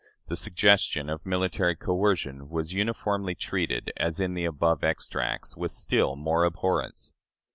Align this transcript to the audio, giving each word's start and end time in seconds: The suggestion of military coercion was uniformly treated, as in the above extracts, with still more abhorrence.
The 0.29 0.35
suggestion 0.35 1.11
of 1.11 1.27
military 1.27 1.75
coercion 1.75 2.49
was 2.49 2.73
uniformly 2.73 3.35
treated, 3.35 3.93
as 3.97 4.19
in 4.19 4.33
the 4.33 4.45
above 4.45 4.83
extracts, 4.83 5.55
with 5.55 5.69
still 5.71 6.15
more 6.15 6.43
abhorrence. 6.43 7.13